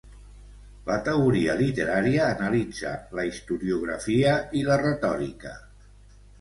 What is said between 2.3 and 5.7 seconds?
analitza la historiografia i la retòrica.